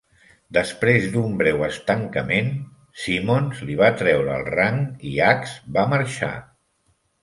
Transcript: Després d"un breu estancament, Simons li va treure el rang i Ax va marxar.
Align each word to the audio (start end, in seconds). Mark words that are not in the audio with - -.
Després 0.55 1.05
d"un 1.15 1.35
breu 1.41 1.65
estancament, 1.67 2.51
Simons 3.05 3.63
li 3.71 3.79
va 3.85 3.93
treure 4.03 4.37
el 4.41 4.51
rang 4.59 4.85
i 5.15 5.17
Ax 5.31 5.57
va 5.79 5.89
marxar. 5.97 6.37